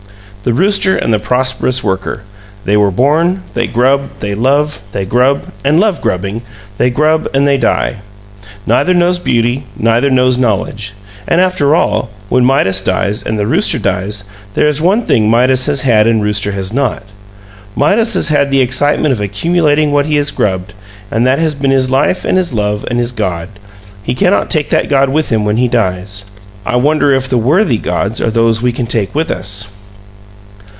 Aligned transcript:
The 0.43 0.55
rooster 0.55 0.97
and 0.97 1.13
the 1.13 1.19
prosperous 1.19 1.83
worker: 1.83 2.23
they 2.65 2.73
are 2.73 2.89
born, 2.89 3.43
they 3.53 3.67
grub, 3.67 4.09
they 4.21 4.33
love; 4.33 4.81
they 4.91 5.05
grub 5.05 5.45
and 5.63 5.79
love 5.79 6.01
grubbing; 6.01 6.41
they 6.79 6.89
grub 6.89 7.29
and 7.31 7.47
they 7.47 7.59
die. 7.59 7.97
Neither 8.65 8.95
knows 8.95 9.19
beauty; 9.19 9.65
neither 9.77 10.09
knows 10.09 10.39
knowledge. 10.39 10.93
And 11.27 11.39
after 11.39 11.75
all, 11.75 12.09
when 12.27 12.43
Midas 12.43 12.81
dies 12.83 13.21
and 13.21 13.37
the 13.37 13.45
rooster 13.45 13.77
dies, 13.77 14.23
there 14.55 14.65
is 14.65 14.81
one 14.81 15.03
thing 15.03 15.29
Midas 15.29 15.67
has 15.67 15.81
had 15.81 16.07
and 16.07 16.23
rooster 16.23 16.53
has 16.53 16.73
not. 16.73 17.03
Midas 17.75 18.15
has 18.15 18.29
had 18.29 18.49
the 18.49 18.61
excitement 18.61 19.11
of 19.11 19.21
accumulating 19.21 19.91
what 19.91 20.07
he 20.07 20.15
has 20.15 20.31
grubbed, 20.31 20.73
and 21.11 21.23
that 21.23 21.37
has 21.37 21.53
been 21.53 21.69
his 21.69 21.91
life 21.91 22.25
and 22.25 22.39
his 22.39 22.51
love 22.51 22.83
and 22.89 22.97
his 22.97 23.11
god. 23.11 23.47
He 24.01 24.15
cannot 24.15 24.49
take 24.49 24.71
that 24.71 24.89
god 24.89 25.09
with 25.09 25.29
him 25.29 25.45
when 25.45 25.57
he 25.57 25.67
dies. 25.67 26.25
I 26.65 26.77
wonder 26.77 27.13
if 27.13 27.29
the 27.29 27.37
worthy 27.37 27.77
gods 27.77 28.19
are 28.19 28.31
those 28.31 28.59
we 28.59 28.71
can 28.71 28.87
take 28.87 29.13
with 29.13 29.29
us. 29.29 29.77